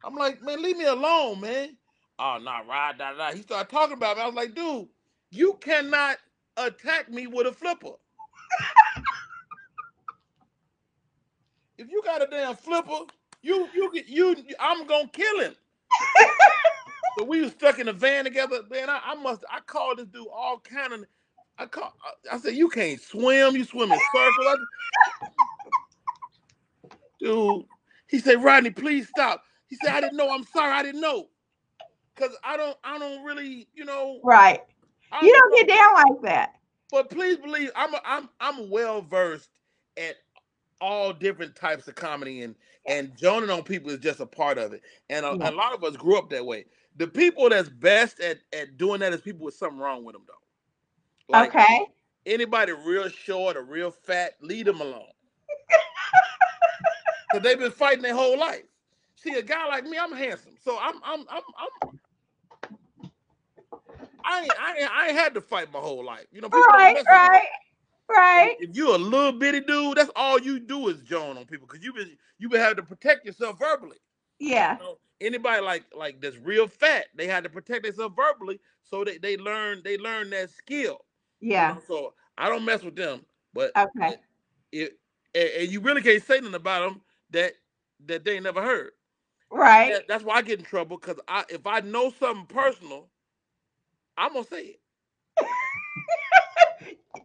[0.03, 1.77] I'm like, man, leave me alone, man.
[2.19, 3.31] Oh, nah, ride, da, da.
[3.31, 4.23] He started talking about me.
[4.23, 4.87] I was like, dude,
[5.31, 6.17] you cannot
[6.57, 7.95] attack me with a flipper.
[11.77, 13.05] If you got a damn flipper,
[13.41, 15.55] you you get you I'm gonna kill him.
[17.17, 18.61] so we was stuck in a van together.
[18.71, 21.05] Man, I, I must I called this dude all kind of
[21.59, 21.93] I call
[22.31, 24.59] I, I said you can't swim, you swim in circles.
[27.19, 27.65] Dude,
[28.07, 29.43] he said, Rodney, please stop.
[29.67, 30.31] He said, I didn't know.
[30.33, 31.29] I'm sorry, I didn't know.
[32.17, 34.61] Cause I don't I don't really, you know, Right.
[35.11, 35.67] I You don't know.
[35.67, 36.53] get down like that.
[36.91, 39.49] But please believe I'm a, I'm I'm well versed
[39.97, 40.15] at
[40.83, 42.55] all different types of comedy and
[42.87, 44.81] and joning on people is just a part of it.
[45.09, 46.65] And a, a lot of us grew up that way.
[46.97, 50.25] The people that's best at at doing that is people with something wrong with them
[50.27, 50.53] though.
[51.33, 51.87] Like okay.
[52.25, 55.05] anybody real short or real fat, leave them alone.
[57.31, 58.63] Cause they've been fighting their whole life.
[59.17, 61.69] See, a guy like me, I'm handsome, so I'm I'm I'm I'm.
[64.25, 66.27] I ain't, I ain't, I ain't had to fight my whole life.
[66.33, 67.31] You know, people Right, mess with me.
[67.31, 67.47] right,
[68.09, 68.55] right.
[68.57, 71.83] If you're a little bitty dude, that's all you do is join on people because
[71.83, 73.97] you've been you've been having to protect yourself verbally.
[74.39, 74.77] Yeah.
[74.77, 79.03] You know, anybody like like that's real fat, they had to protect themselves verbally, so
[79.03, 81.05] they they learn they learn that skill.
[81.51, 81.67] you Yeah.
[81.67, 81.79] know?
[81.87, 84.17] So I don't mess with them, but Okay.
[84.71, 84.99] it
[85.35, 87.53] and, and you really can't say nothing about them that
[88.05, 88.91] that they never heard.
[89.51, 89.93] Right.
[89.93, 93.09] That- that's why I get in trouble because I if I know something personal,
[94.17, 94.81] I'm gonna say it.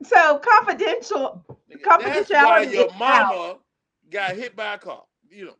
[0.04, 1.44] So confidential.
[1.70, 2.98] Nigga, That's why your is out.
[2.98, 3.56] mama
[4.10, 5.04] got hit by a car.
[5.30, 5.54] You know.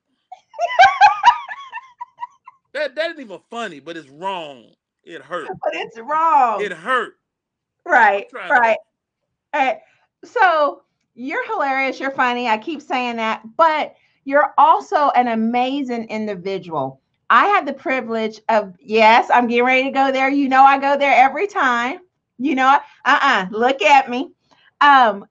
[2.74, 4.70] that that ain't even funny, but it's wrong.
[5.04, 5.48] It hurt.
[5.48, 6.62] But it's wrong.
[6.62, 7.14] It hurt.
[7.84, 8.28] right.
[8.30, 8.76] to- Right.
[9.54, 9.74] Uh,
[10.24, 10.82] so
[11.14, 11.98] you're hilarious.
[11.98, 12.48] You're funny.
[12.48, 17.00] I keep saying that, but you're also an amazing individual.
[17.30, 20.28] I have the privilege of, yes, I'm getting ready to go there.
[20.28, 22.00] You know, I go there every time.
[22.38, 24.30] You know, uh uh look at me.
[24.80, 25.26] Um,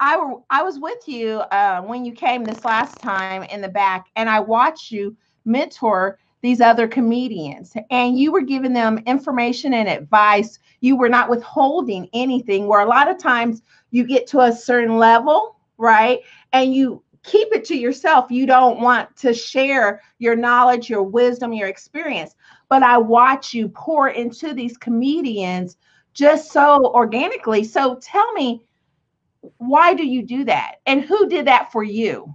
[0.00, 4.06] I I was with you uh, when you came this last time in the back,
[4.16, 9.88] and I watched you mentor these other comedians, and you were giving them information and
[9.88, 10.58] advice.
[10.80, 12.66] You were not withholding anything.
[12.66, 16.18] Where a lot of times you get to a certain level, right,
[16.52, 18.28] and you keep it to yourself.
[18.32, 22.34] You don't want to share your knowledge, your wisdom, your experience.
[22.68, 25.76] But I watch you pour into these comedians
[26.14, 27.64] just so organically.
[27.64, 28.64] So tell me
[29.58, 30.76] why do you do that?
[30.86, 32.32] And who did that for you?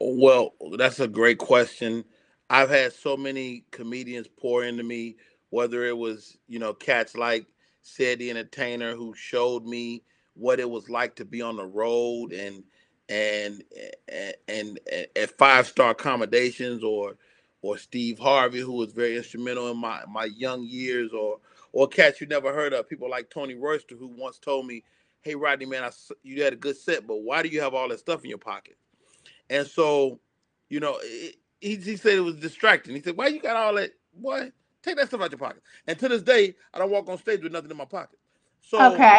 [0.00, 2.04] Well that's a great question.
[2.48, 5.16] I've had so many comedians pour into me
[5.50, 7.46] whether it was you know cats like
[7.82, 10.02] Cedric the entertainer who showed me
[10.34, 12.62] what it was like to be on the road and
[13.08, 13.62] and
[14.08, 14.80] and, and,
[15.16, 17.16] at five star accommodations or
[17.62, 21.38] or Steve Harvey who was very instrumental in my my young years or
[21.72, 24.82] or cats you never heard of people like Tony Royster who once told me
[25.22, 25.90] hey Rodney, man, I,
[26.22, 28.38] you had a good set, but why do you have all that stuff in your
[28.38, 28.76] pocket?
[29.48, 30.20] And so,
[30.68, 32.94] you know, it, he, he said it was distracting.
[32.94, 33.90] He said, why you got all that?
[34.14, 34.50] Boy,
[34.82, 35.62] take that stuff out your pocket.
[35.86, 38.18] And to this day, I don't walk on stage with nothing in my pocket.
[38.60, 39.18] So, okay.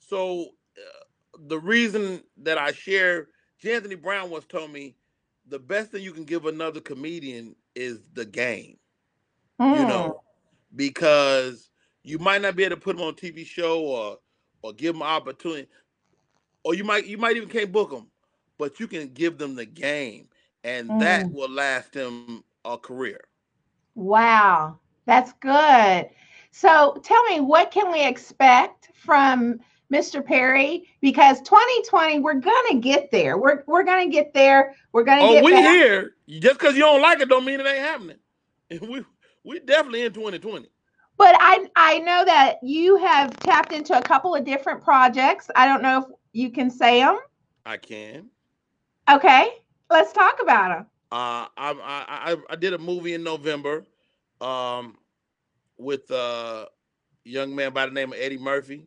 [0.00, 1.04] So uh,
[1.46, 3.28] the reason that I share,
[3.60, 3.76] J.
[3.76, 4.96] Anthony Brown once told me,
[5.46, 8.76] the best thing you can give another comedian is the game.
[9.60, 9.80] Mm.
[9.80, 10.76] You know, hmm.
[10.76, 11.69] because
[12.02, 14.18] you might not be able to put them on a TV show or
[14.62, 15.68] or give them opportunity,
[16.64, 18.06] or you might you might even can't book them,
[18.58, 20.28] but you can give them the game,
[20.64, 21.00] and mm.
[21.00, 23.20] that will last them a career.
[23.94, 26.08] Wow, that's good.
[26.52, 29.60] So tell me, what can we expect from
[29.92, 30.24] Mr.
[30.24, 30.88] Perry?
[31.00, 33.38] Because 2020, we're gonna get there.
[33.38, 34.74] We're we're gonna get there.
[34.92, 35.20] We're gonna.
[35.20, 35.28] Get.
[35.28, 35.74] Oh, get we back.
[35.74, 36.14] here.
[36.28, 38.16] Just because you don't like it, don't mean it ain't happening.
[38.70, 39.04] And We
[39.42, 40.68] we definitely in 2020
[41.20, 45.50] but I I know that you have tapped into a couple of different projects.
[45.54, 47.18] I don't know if you can say them.
[47.66, 48.30] I can.
[49.08, 49.50] Okay,
[49.90, 50.86] let's talk about them.
[51.12, 53.84] Uh, I, I I did a movie in November,
[54.40, 54.96] um,
[55.76, 56.68] with a
[57.24, 58.86] young man by the name of Eddie Murphy.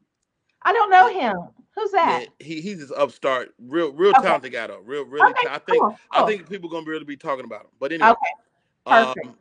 [0.64, 1.38] I don't know him.
[1.76, 2.26] Who's that?
[2.40, 4.24] Yeah, he he's this upstart, real real okay.
[4.24, 4.80] talented guy though.
[4.84, 6.00] Real really, okay, I think cool.
[6.12, 7.72] I think people gonna be really be talking about him.
[7.80, 8.32] But anyway, okay,
[8.88, 9.28] perfect.
[9.28, 9.36] Um,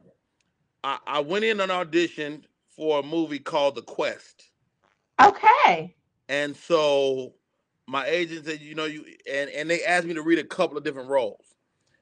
[0.84, 2.44] I, I went in an audition
[2.82, 4.50] for a movie called The Quest.
[5.22, 5.94] Okay.
[6.28, 7.32] And so
[7.86, 10.76] my agent said, you know, you and and they asked me to read a couple
[10.76, 11.44] of different roles,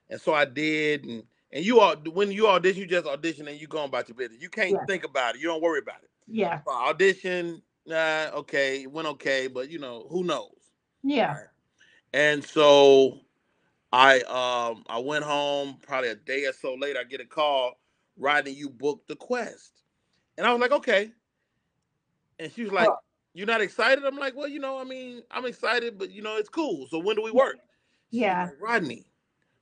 [0.09, 1.05] and so I did.
[1.05, 4.17] And and you all when you audition, you just audition and you go about your
[4.17, 4.41] business.
[4.41, 4.87] You can't yeah.
[4.87, 5.43] think about it.
[5.43, 6.09] You don't worry about it.
[6.27, 6.61] Yeah.
[6.67, 10.55] So audition, nah, okay, went okay, but you know who knows.
[11.03, 11.35] Yeah.
[11.35, 11.47] Right.
[12.15, 13.19] And so
[13.93, 17.01] I um I went home probably a day or so later.
[17.01, 17.75] I get a call,
[18.17, 19.80] Rodney, you booked the quest.
[20.41, 21.13] And I was like, okay.
[22.39, 22.89] And she was like,
[23.35, 24.07] You're not excited?
[24.07, 26.87] I'm like, Well, you know, I mean, I'm excited, but you know, it's cool.
[26.91, 27.59] So when do we work?
[28.11, 28.45] yeah.
[28.45, 29.05] Like, Rodney,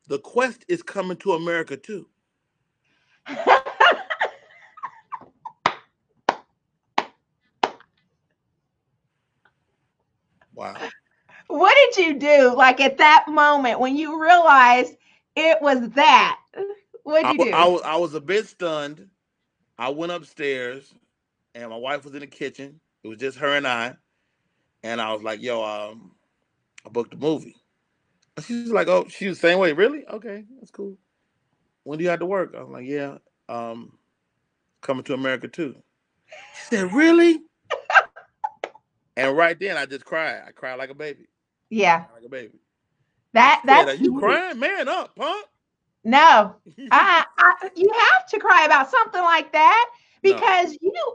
[0.07, 2.07] the quest is coming to America too.
[10.55, 10.77] wow.
[11.49, 14.95] What did you do like at that moment when you realized
[15.35, 16.39] it was that?
[17.03, 17.57] What did you do?
[17.57, 19.09] I, I, I was a bit stunned.
[19.79, 20.93] I went upstairs
[21.55, 22.81] and my wife was in the kitchen.
[23.05, 23.95] It was just her and I.
[24.83, 26.13] And I was like, yo, um,
[26.87, 27.57] I booked a movie.
[28.37, 29.73] And she was like, oh, she was the same way.
[29.73, 30.07] Really?
[30.07, 30.97] Okay, that's cool.
[31.85, 32.55] When do you have to work?
[32.57, 33.93] I was like, yeah, um,
[34.81, 35.77] coming to America too.
[36.55, 37.41] She said, really?
[39.17, 40.43] and right then I just cried.
[40.47, 41.27] I cried like a baby.
[41.71, 42.05] Yeah.
[42.15, 42.59] Like a baby.
[43.33, 44.59] That that's said, you crying?
[44.59, 45.47] Man up, punk.
[46.09, 46.55] No,
[46.91, 49.91] I, I, you have to cry about something like that
[50.23, 50.91] because no.
[50.95, 51.15] you.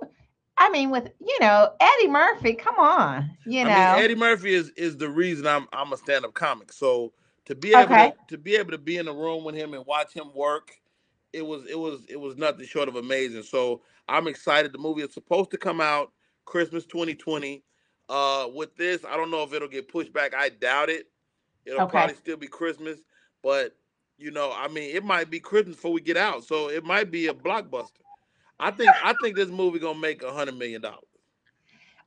[0.59, 4.53] I mean, with you know Eddie Murphy, come on, you know I mean, Eddie Murphy
[4.53, 6.71] is is the reason I'm I'm a stand up comic.
[6.71, 7.11] So
[7.45, 8.13] to be able okay.
[8.27, 10.69] to, to be able to be in a room with him and watch him work,
[11.33, 13.41] it was it was it was nothing short of amazing.
[13.41, 14.73] So I'm excited.
[14.73, 16.11] The movie is supposed to come out
[16.45, 17.63] Christmas 2020.
[18.09, 20.35] Uh, with this, I don't know if it'll get pushed back.
[20.35, 21.07] I doubt it.
[21.65, 21.91] It'll okay.
[21.91, 22.99] probably still be Christmas,
[23.41, 23.75] but
[24.17, 27.11] you know, I mean, it might be Christmas before we get out, so it might
[27.11, 28.01] be a blockbuster.
[28.59, 30.99] I think I think this movie gonna make a hundred million dollars.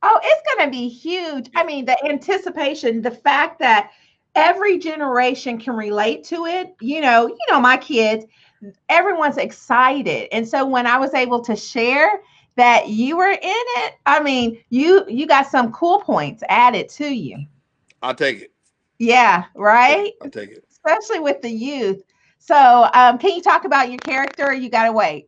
[0.03, 1.49] Oh, it's gonna be huge.
[1.55, 3.91] I mean, the anticipation, the fact that
[4.35, 6.75] every generation can relate to it.
[6.79, 8.25] You know, you know, my kids,
[8.89, 12.21] everyone's excited, and so when I was able to share
[12.55, 17.13] that you were in it, I mean, you you got some cool points added to
[17.13, 17.45] you.
[18.01, 18.51] I'll take it.
[18.99, 20.13] Yeah, right.
[20.21, 22.03] I'll take it especially with the youth.
[22.39, 24.53] So, um, can you talk about your character?
[24.53, 25.27] you got to wait.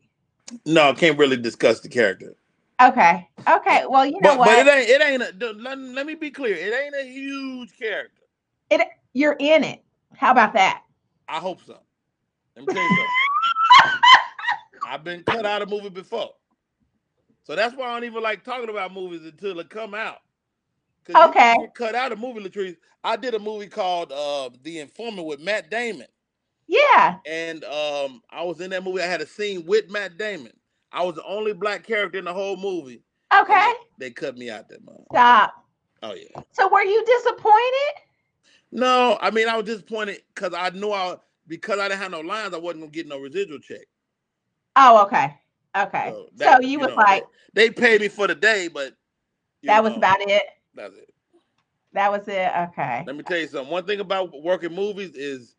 [0.66, 2.36] No, I can't really discuss the character.
[2.82, 3.28] Okay.
[3.48, 3.84] Okay.
[3.90, 4.46] Well, you know but, what?
[4.46, 4.90] But it ain't.
[4.90, 5.44] It ain't.
[5.44, 6.56] A, let, let me be clear.
[6.56, 8.24] It ain't a huge character.
[8.70, 8.82] It
[9.14, 9.84] you're in it.
[10.16, 10.84] How about that?
[11.28, 11.78] I hope so.
[12.56, 14.02] Let me tell you something.
[14.88, 16.32] I've been cut out of movie before.
[17.44, 20.20] So that's why I don't even like talking about movies until it come out.
[21.16, 21.56] Okay.
[21.74, 22.78] cut out a movie, Latrice.
[23.04, 26.08] I did a movie called uh, The Informant with Matt Damon.
[26.68, 27.18] Yeah.
[27.26, 29.02] And um, I was in that movie.
[29.02, 30.54] I had a scene with Matt Damon.
[30.92, 33.02] I was the only black character in the whole movie.
[33.38, 33.74] Okay.
[33.98, 35.02] They, cut me out that month.
[35.12, 35.54] Stop.
[36.02, 36.42] Oh yeah.
[36.52, 37.94] So were you disappointed?
[38.72, 42.22] No, I mean I was disappointed because I knew I because I didn't have no
[42.22, 43.86] lines, I wasn't gonna get no residual check.
[44.76, 45.36] Oh, okay.
[45.76, 46.10] Okay.
[46.12, 48.70] So, that, so you, you was know, like they, they, paid me for the day,
[48.70, 48.94] but
[49.64, 50.44] that know, was about it.
[50.76, 51.14] That's it.
[51.94, 52.52] That was it.
[52.70, 53.04] Okay.
[53.06, 53.72] Let me tell you something.
[53.72, 55.56] One thing about working movies is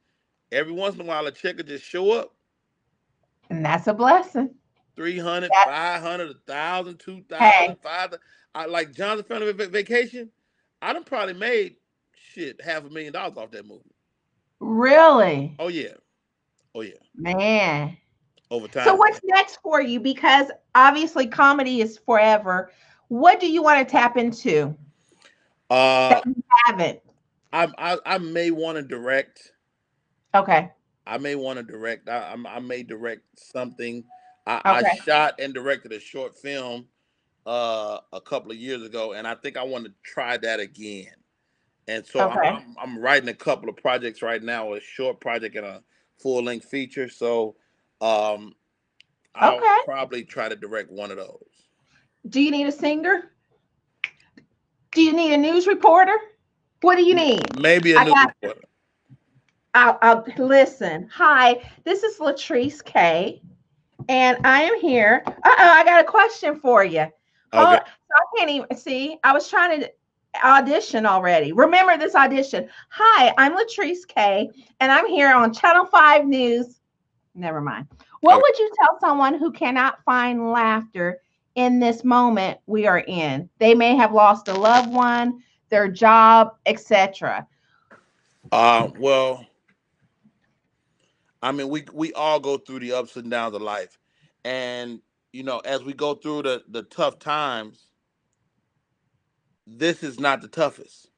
[0.53, 2.35] every once in a while a check will just show up.
[3.51, 4.55] And that's a blessing.
[4.97, 5.71] 300, that's...
[5.71, 7.77] 500, 1,000, 2,000, hey.
[7.83, 8.19] 5,000.
[8.55, 10.31] I like Johnson Family Vacation.
[10.83, 11.77] I done probably made
[12.15, 13.83] shit half a million dollars off that movie.
[14.61, 15.55] Really?
[15.59, 15.95] Oh yeah.
[16.75, 16.95] Oh yeah.
[17.17, 17.97] Man.
[18.51, 18.85] Over time.
[18.85, 20.01] So what's next for you?
[20.01, 22.71] Because obviously comedy is forever.
[23.09, 24.77] What do you want to tap into?
[25.71, 26.21] Uh
[26.67, 27.01] haven't.
[27.53, 29.53] I I, I may want to direct.
[30.35, 30.71] Okay.
[31.07, 32.09] I may want to direct.
[32.09, 34.05] I, I, I may direct something.
[34.47, 34.89] I, okay.
[34.91, 36.87] I shot and directed a short film
[37.47, 41.15] uh a couple of years ago, and I think I want to try that again.
[41.89, 42.49] And so okay.
[42.49, 45.83] I'm, I'm, writing a couple of projects right now, a short project and a
[46.19, 47.09] full length feature.
[47.09, 47.57] So
[48.01, 48.55] um,
[49.35, 49.77] I'll okay.
[49.85, 51.43] probably try to direct one of those.
[52.29, 53.33] Do you need a singer?
[54.93, 56.17] Do you need a news reporter?
[56.81, 57.61] What do you need?
[57.61, 58.67] Maybe a news got, reporter.
[59.75, 61.09] I'll, I'll listen.
[61.13, 63.41] Hi, this is Latrice K,
[64.09, 65.23] and I am here.
[65.27, 67.03] Uh oh, I got a question for you.
[67.03, 67.13] Okay.
[67.53, 69.19] Oh, so I can't even see.
[69.23, 69.91] I was trying to
[70.45, 71.53] audition already.
[71.53, 72.69] Remember this audition.
[72.91, 74.51] Hi, I'm Latrice K,
[74.81, 76.81] and I'm here on Channel 5 News.
[77.37, 77.87] Never mind.
[78.23, 81.21] What would you tell someone who cannot find laughter
[81.55, 83.49] in this moment we are in?
[83.59, 87.47] They may have lost a loved one, their job, etc.
[88.53, 89.47] Uh, well,
[91.43, 93.99] I mean, we we all go through the ups and downs of life,
[94.45, 95.01] and
[95.33, 97.87] you know, as we go through the the tough times,
[99.67, 101.11] this is not the toughest.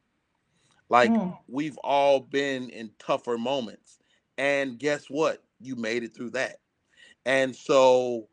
[0.88, 1.36] Like mm.
[1.48, 3.98] we've all been in tougher moments.
[4.36, 5.42] And guess what?
[5.58, 6.56] You made it through that.
[7.24, 8.28] And so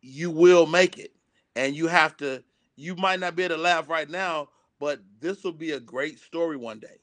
[0.00, 1.12] you will make it.
[1.56, 2.42] And you have to,
[2.76, 4.48] you might not be able to laugh right now,
[4.80, 7.00] but this will be a great story one day.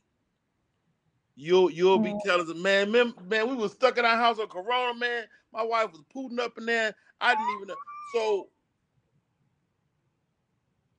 [1.35, 2.03] You'll you'll mm.
[2.03, 5.23] be telling us, man, man, man, we was stuck in our house on Corona, man.
[5.53, 6.93] My wife was putting up in there.
[7.19, 7.75] I didn't even know.
[8.13, 8.47] So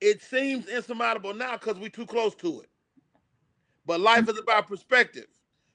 [0.01, 2.69] it seems insurmountable now because we're too close to it.
[3.85, 5.27] But life is about perspective.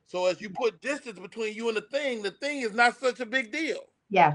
[0.05, 3.21] So as you put distance between you and the thing, the thing is not such
[3.21, 3.81] a big deal.
[4.11, 4.35] Yeah.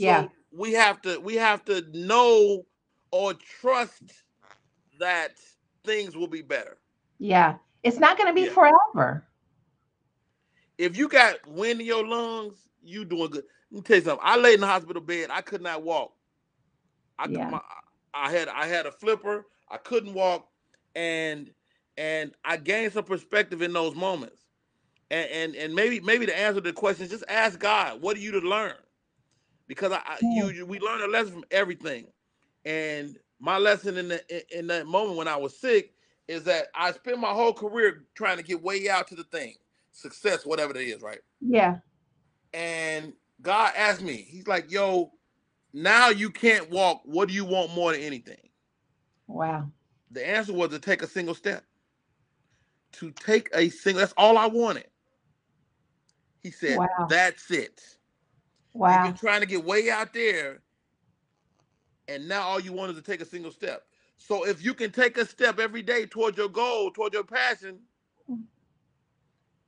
[0.00, 0.28] So yeah.
[0.50, 2.64] We have to we have to know
[3.12, 4.02] or trust
[4.98, 5.32] that
[5.84, 6.78] things will be better.
[7.18, 7.56] Yeah.
[7.82, 8.52] It's not going to be yeah.
[8.52, 9.26] forever.
[10.78, 13.44] If you got wind in your lungs, you doing good.
[13.70, 14.26] Let me tell you something.
[14.26, 15.28] I laid in the hospital bed.
[15.30, 16.12] I could not walk.
[17.18, 17.50] I yeah.
[17.50, 17.60] my,
[18.14, 19.46] I had I had a flipper.
[19.70, 20.48] I couldn't walk,
[20.96, 21.50] and
[21.98, 24.46] and I gained some perspective in those moments.
[25.10, 28.16] And and, and maybe maybe the answer to the question is just ask God, what
[28.16, 28.74] are you to learn?
[29.70, 32.06] Because I, I you we learn a lesson from everything,
[32.64, 35.94] and my lesson in the in that moment when I was sick
[36.26, 39.54] is that I spent my whole career trying to get way out to the thing,
[39.92, 41.20] success, whatever it is, right?
[41.40, 41.76] Yeah.
[42.52, 45.12] And God asked me, He's like, "Yo,
[45.72, 47.02] now you can't walk.
[47.04, 48.48] What do you want more than anything?
[49.28, 49.70] Wow.
[50.10, 51.64] The answer was to take a single step.
[52.94, 54.88] To take a single, that's all I wanted.
[56.42, 57.06] He said, wow.
[57.08, 57.80] That's it.
[58.72, 59.04] Wow.
[59.04, 60.60] You've been trying to get way out there,
[62.08, 63.84] and now all you want is to take a single step.
[64.16, 67.78] So if you can take a step every day toward your goal, toward your passion,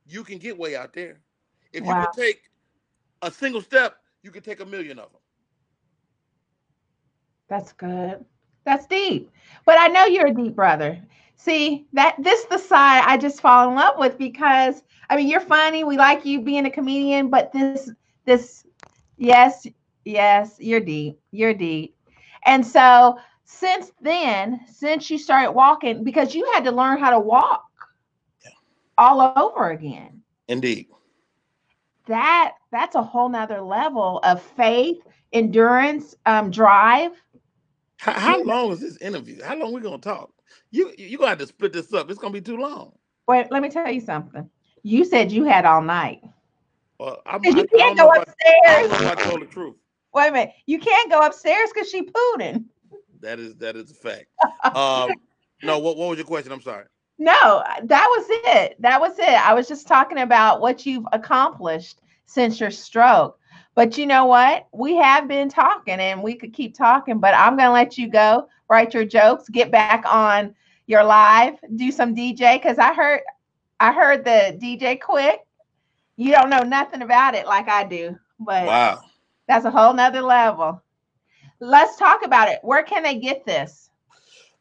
[0.05, 1.19] you can get way out there.
[1.71, 1.99] If wow.
[1.99, 2.41] you can take
[3.23, 5.21] a single step, you can take a million of them.
[7.49, 8.23] That's good.
[8.65, 9.29] That's deep.
[9.65, 11.01] But I know you're a deep brother.
[11.35, 15.41] See, that this the side I just fall in love with because I mean you're
[15.41, 15.83] funny.
[15.83, 17.91] We like you being a comedian, but this
[18.25, 18.65] this
[19.23, 19.67] yes,
[20.05, 21.19] yes, you're deep.
[21.31, 21.95] You're deep.
[22.45, 27.19] And so since then, since you started walking, because you had to learn how to
[27.19, 27.63] walk
[28.43, 28.51] yeah.
[28.97, 30.21] all over again.
[30.47, 30.87] Indeed.
[32.07, 34.97] That that's a whole nother level of faith,
[35.31, 37.11] endurance, um, drive
[38.03, 39.41] how, how long is this interview?
[39.41, 40.29] How long we gonna talk?
[40.71, 42.09] You you gonna have to split this up.
[42.09, 42.91] It's gonna be too long.
[43.29, 44.49] Wait, let me tell you something.
[44.83, 46.21] You said you had all night.
[47.03, 48.29] Well, I'm, you can't don't go if
[48.65, 49.27] I- I upstairs.
[49.29, 49.75] Told the truth.
[50.13, 50.53] Wait a minute.
[50.67, 52.63] You can't go upstairs because she pooting.
[53.19, 54.27] That is that is a fact.
[54.73, 55.11] Um,
[55.63, 56.53] no, what what was your question?
[56.53, 56.85] I'm sorry.
[57.19, 58.75] No, that was it.
[58.79, 59.25] That was it.
[59.25, 63.37] I was just talking about what you've accomplished since your stroke.
[63.75, 64.67] But you know what?
[64.71, 68.09] We have been talking and we could keep talking, but I'm going to let you
[68.09, 73.21] go, write your jokes, get back on your live, do some DJ cuz I heard
[73.79, 75.41] I heard the DJ quick.
[76.17, 79.03] You don't know nothing about it like I do, but Wow.
[79.47, 80.81] that's a whole nother level.
[81.59, 82.59] Let's talk about it.
[82.63, 83.89] Where can they get this?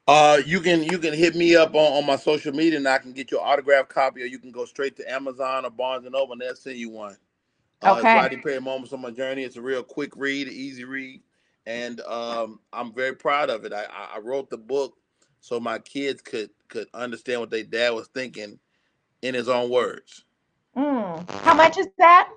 [0.07, 2.99] Uh, you can you can hit me up on, on my social media, and I
[2.99, 6.13] can get your autograph copy, or you can go straight to Amazon or Barnes and
[6.13, 7.17] Noble, and they'll send you one.
[7.83, 8.03] Uh, Okay.
[8.03, 9.45] It's Rodney Perry Moments on My Journey.
[9.45, 11.23] It's a real quick read, easy read,
[11.67, 13.73] and um, I'm very proud of it.
[13.73, 14.97] I, I I wrote the book
[15.41, 18.59] so my kids could could understand what their dad was thinking
[19.23, 20.25] in his own words.
[20.77, 21.31] Mm.
[21.43, 22.31] How much is that?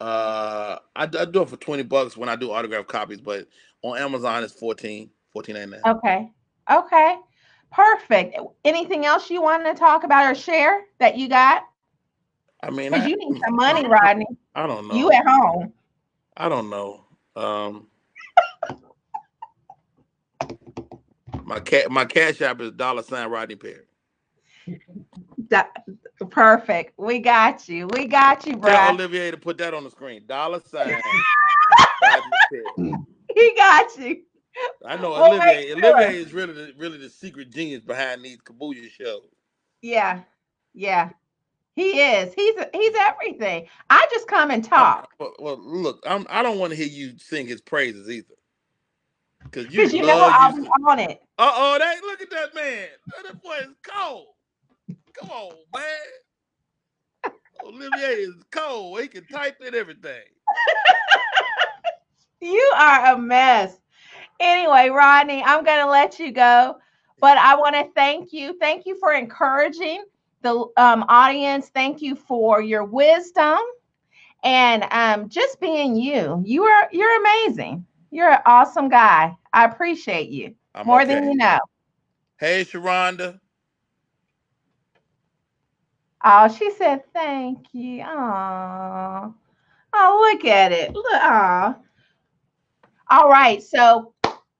[0.00, 3.46] Uh, I, I do it for twenty bucks when I do autograph copies, but
[3.82, 5.96] on Amazon it's 14 14.99.
[5.96, 6.30] Okay.
[6.72, 7.16] Okay.
[7.70, 8.38] Perfect.
[8.64, 11.64] Anything else you want to talk about or share that you got?
[12.62, 14.26] I mean, I, you need some money, Rodney.
[14.54, 14.94] I don't know.
[14.94, 15.72] You at home.
[16.36, 17.04] I don't know.
[17.36, 17.88] Um,
[21.44, 23.86] my cat, my cash app is dollar sign Rodney Perry.
[25.48, 25.64] Da-
[26.30, 26.94] Perfect.
[26.98, 27.86] We got you.
[27.88, 28.70] We got you, bro.
[28.70, 30.22] Tell Olivier to put that on the screen.
[30.26, 30.94] Dollar sign
[33.34, 34.22] He got you.
[34.86, 35.70] I know Well, Olivier.
[35.76, 35.96] sure.
[35.96, 39.26] Olivier is really, the, really the secret genius behind these Kabuya shows.
[39.82, 40.20] Yeah.
[40.74, 41.10] Yeah.
[41.74, 42.32] He is.
[42.34, 43.66] He's he's everything.
[43.90, 45.08] I just come and talk.
[45.18, 48.34] Well, well, look, I'm, I don't want to hear you sing his praises either,
[49.42, 50.62] because you Because you know I'll you.
[50.62, 51.20] be on it.
[51.36, 52.86] Uh oh, that look at that man.
[53.24, 54.28] That boy is cold.
[55.14, 57.32] Come on, man.
[57.64, 59.00] Olivier is cold.
[59.00, 60.22] He can type in everything.
[62.40, 63.78] You are a mess.
[64.38, 66.76] Anyway, Rodney, I'm going to let you go,
[67.18, 68.58] but I want to thank you.
[68.58, 70.04] Thank you for encouraging
[70.42, 71.70] the um, audience.
[71.70, 73.58] Thank you for your wisdom
[74.42, 76.42] and um, just being you.
[76.44, 77.86] You are you're amazing.
[78.10, 79.34] You're an awesome guy.
[79.52, 81.14] I appreciate you I'm more okay.
[81.14, 81.58] than you know.
[82.36, 83.40] Hey, Sharonda.
[86.24, 88.02] Oh, she said thank you.
[88.06, 89.34] Oh,
[89.94, 90.94] oh, look at it.
[90.94, 91.76] Look.
[93.10, 93.62] All right.
[93.62, 94.14] So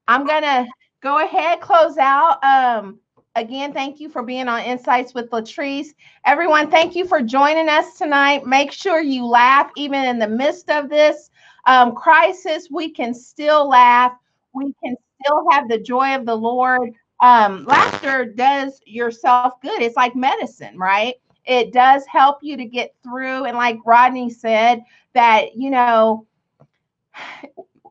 [0.07, 0.67] I'm gonna
[1.03, 2.43] go ahead, close out.
[2.45, 3.01] Um,
[3.35, 5.89] again, thank you for being on Insights with Latrice.
[6.27, 8.47] Everyone, thank you for joining us tonight.
[8.47, 11.31] Make sure you laugh even in the midst of this
[11.67, 12.69] um, crisis.
[12.71, 14.13] We can still laugh.
[14.53, 16.93] We can still have the joy of the Lord.
[17.21, 19.81] Um, laughter does yourself good.
[19.81, 21.15] It's like medicine, right?
[21.45, 23.45] It does help you to get through.
[23.45, 24.83] And like rodney said
[25.15, 26.27] that you know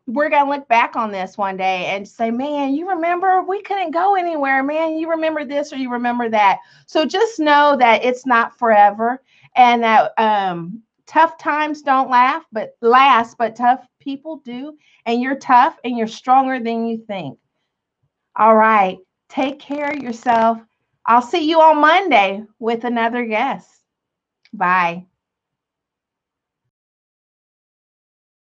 [0.05, 3.41] we're going to look back on this one day and say man you remember?
[3.43, 4.63] We couldn't go anywhere.
[4.63, 6.59] Man you remember this or you remember that.
[6.85, 9.21] So just know that it's not forever
[9.55, 14.77] and that um tough times don't laugh but last but tough people do.
[15.05, 17.37] And you're tough and you're stronger than you think.
[18.35, 18.97] All right.
[19.29, 20.59] Take care of yourself
[21.05, 23.69] I'll see you on Monday with another guest.
[24.53, 25.07] Bye.